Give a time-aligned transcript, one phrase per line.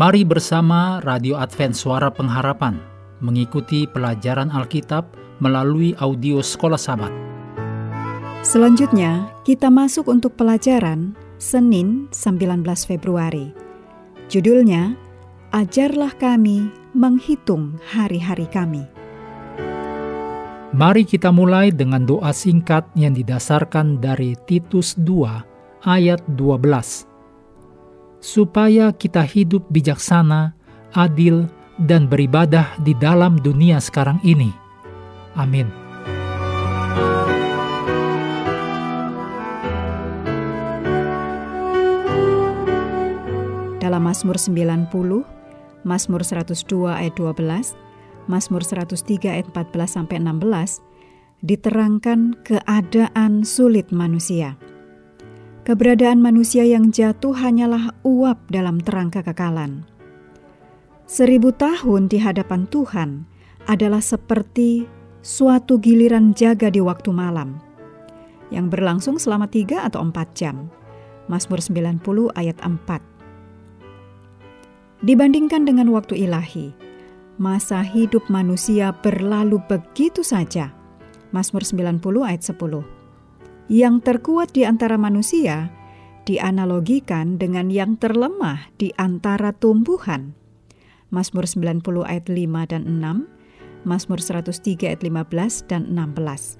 [0.00, 2.80] Mari bersama Radio Advent Suara Pengharapan
[3.20, 5.12] mengikuti pelajaran Alkitab
[5.44, 7.12] melalui audio Sekolah Sabat.
[8.40, 13.52] Selanjutnya, kita masuk untuk pelajaran Senin 19 Februari.
[14.32, 14.96] Judulnya,
[15.52, 18.88] Ajarlah kami menghitung hari-hari kami.
[20.72, 27.09] Mari kita mulai dengan doa singkat yang didasarkan dari Titus 2 ayat 12
[28.20, 30.52] supaya kita hidup bijaksana,
[30.92, 31.48] adil,
[31.80, 34.52] dan beribadah di dalam dunia sekarang ini.
[35.36, 35.68] Amin.
[43.80, 45.24] Dalam Mazmur 90,
[45.88, 47.74] Mazmur 102 ayat 12,
[48.28, 50.84] Mazmur 103 ayat 14 sampai 16
[51.40, 54.60] diterangkan keadaan sulit manusia.
[55.60, 59.84] Keberadaan manusia yang jatuh hanyalah uap dalam terang kekekalan.
[61.04, 63.28] Seribu tahun di hadapan Tuhan
[63.68, 64.88] adalah seperti
[65.20, 67.60] suatu giliran jaga di waktu malam
[68.48, 70.72] yang berlangsung selama tiga atau empat jam.
[71.28, 72.00] Mazmur 90
[72.40, 76.72] ayat 4 Dibandingkan dengan waktu ilahi,
[77.36, 80.72] masa hidup manusia berlalu begitu saja.
[81.36, 82.99] Mazmur 90 ayat 10
[83.70, 85.70] yang terkuat di antara manusia
[86.26, 90.34] dianalogikan dengan yang terlemah di antara tumbuhan.
[91.14, 96.58] Mazmur 90 ayat 5 dan 6, Mazmur 103 ayat 15 dan 16.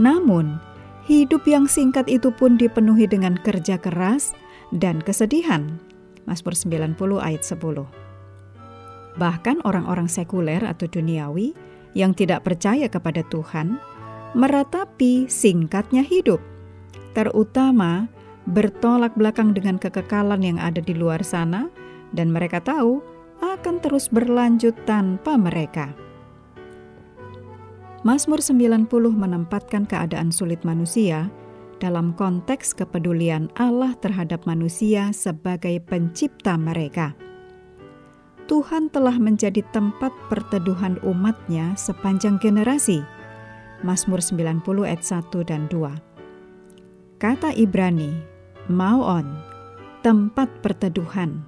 [0.00, 0.56] Namun,
[1.04, 4.32] hidup yang singkat itu pun dipenuhi dengan kerja keras
[4.72, 5.76] dan kesedihan.
[6.24, 7.84] Mazmur 90 ayat 10.
[9.20, 11.52] Bahkan orang-orang sekuler atau duniawi
[11.92, 13.80] yang tidak percaya kepada Tuhan
[14.36, 16.40] meratapi singkatnya hidup,
[17.16, 18.08] terutama
[18.48, 21.68] bertolak belakang dengan kekekalan yang ada di luar sana,
[22.12, 23.00] dan mereka tahu
[23.40, 25.92] akan terus berlanjut tanpa mereka.
[28.04, 31.28] Mazmur 90 menempatkan keadaan sulit manusia
[31.82, 37.14] dalam konteks kepedulian Allah terhadap manusia sebagai pencipta mereka.
[38.48, 43.04] Tuhan telah menjadi tempat perteduhan umatnya sepanjang generasi–
[43.86, 47.22] Mazmur 90 ayat 1 dan 2.
[47.22, 48.10] Kata Ibrani,
[48.66, 49.38] Maon,
[50.02, 51.46] tempat perteduhan,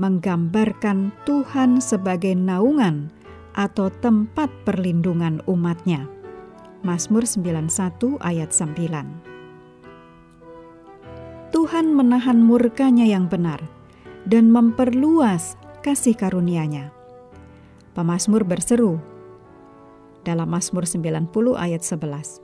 [0.00, 3.12] menggambarkan Tuhan sebagai naungan
[3.52, 6.08] atau tempat perlindungan umatnya.
[6.80, 7.68] Mazmur 91
[8.24, 9.34] ayat 9.
[11.54, 13.62] Tuhan menahan murkanya yang benar
[14.24, 16.90] dan memperluas kasih karunia-Nya.
[17.94, 18.98] Pemasmur berseru,
[20.24, 22.40] dalam Mazmur 90 ayat 11.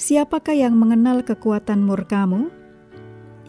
[0.00, 2.48] Siapakah yang mengenal kekuatan murkamu?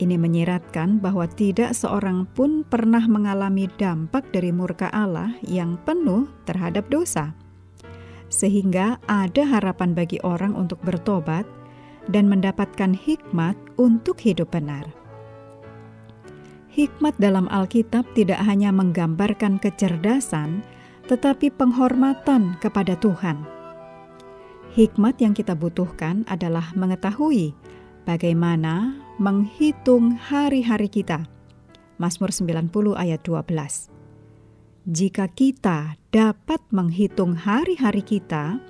[0.02, 6.90] Ini menyiratkan bahwa tidak seorang pun pernah mengalami dampak dari murka Allah yang penuh terhadap
[6.90, 7.38] dosa.
[8.28, 11.46] Sehingga ada harapan bagi orang untuk bertobat
[12.10, 14.90] dan mendapatkan hikmat untuk hidup benar.
[16.72, 20.64] Hikmat dalam Alkitab tidak hanya menggambarkan kecerdasan,
[21.12, 23.44] tetapi penghormatan kepada Tuhan.
[24.72, 27.52] Hikmat yang kita butuhkan adalah mengetahui
[28.08, 31.28] bagaimana menghitung hari-hari kita.
[32.00, 33.92] Mazmur 90 ayat 12.
[34.88, 38.64] Jika kita dapat menghitung hari-hari kita,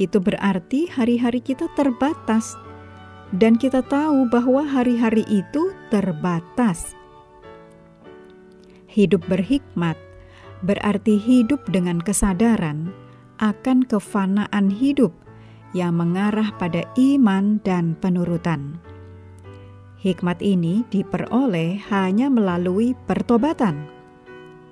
[0.00, 2.56] itu berarti hari-hari kita terbatas
[3.36, 6.96] dan kita tahu bahwa hari-hari itu terbatas.
[8.88, 10.05] Hidup berhikmat
[10.64, 12.94] berarti hidup dengan kesadaran
[13.42, 15.12] akan kefanaan hidup
[15.76, 18.80] yang mengarah pada iman dan penurutan.
[20.00, 23.90] Hikmat ini diperoleh hanya melalui pertobatan.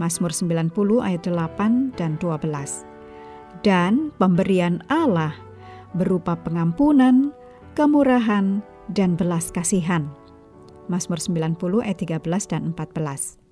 [0.01, 0.73] Mazmur 90
[1.05, 2.87] ayat 8 dan 12.
[3.65, 5.35] Dan pemberian Allah
[5.95, 7.33] berupa pengampunan,
[7.79, 10.11] kemurahan, dan belas kasihan.
[10.93, 13.44] Mazmur 90 ayat 13 dan 14.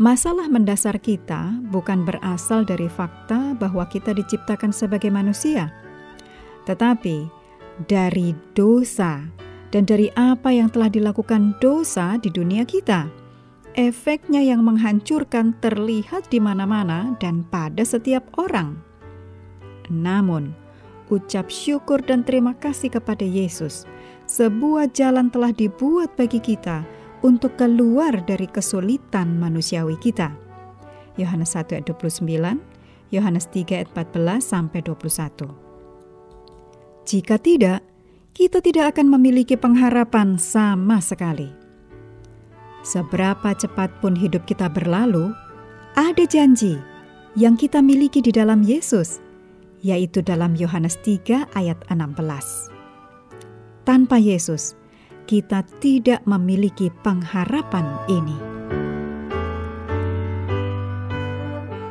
[0.00, 5.68] Masalah mendasar kita bukan berasal dari fakta bahwa kita diciptakan sebagai manusia,
[6.64, 7.28] tetapi
[7.84, 9.28] dari dosa
[9.68, 13.12] dan dari apa yang telah dilakukan dosa di dunia kita.
[13.76, 18.80] Efeknya yang menghancurkan terlihat di mana-mana dan pada setiap orang.
[19.92, 20.56] Namun,
[21.12, 23.84] ucap syukur dan terima kasih kepada Yesus,
[24.24, 26.88] sebuah jalan telah dibuat bagi kita
[27.20, 30.32] untuk keluar dari kesulitan manusiawi kita.
[31.20, 32.24] Yohanes 1 ayat 29,
[33.12, 35.48] Yohanes 3 ayat 14 sampai 21.
[37.04, 37.80] Jika tidak,
[38.32, 41.50] kita tidak akan memiliki pengharapan sama sekali.
[42.80, 45.34] Seberapa cepat pun hidup kita berlalu,
[45.98, 46.80] ada janji
[47.36, 49.20] yang kita miliki di dalam Yesus,
[49.84, 52.72] yaitu dalam Yohanes 3 ayat 16.
[53.84, 54.79] Tanpa Yesus,
[55.30, 58.34] kita tidak memiliki pengharapan ini.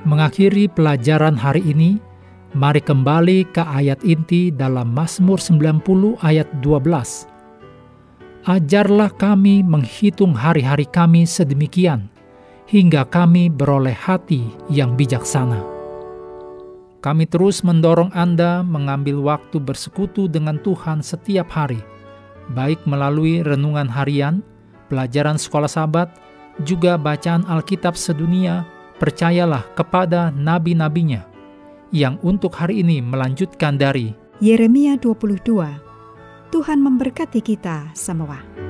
[0.04, 2.04] Mengakhiri pelajaran hari ini,
[2.52, 11.24] mari kembali ke ayat inti dalam Mazmur 90 ayat 12 Ajarlah kami menghitung hari-hari kami
[11.24, 12.12] sedemikian,
[12.68, 15.64] hingga kami beroleh hati yang bijaksana.
[17.00, 21.80] Kami terus mendorong Anda mengambil waktu bersekutu dengan Tuhan setiap hari,
[22.54, 24.42] baik melalui renungan harian,
[24.90, 26.10] pelajaran sekolah sahabat,
[26.66, 28.68] juga bacaan Alkitab sedunia,
[29.00, 31.24] percayalah kepada nabi-nabinya,
[31.96, 35.90] yang untuk hari ini melanjutkan dari Yeremia 22
[36.50, 38.69] Tuhan memberkati kita semua.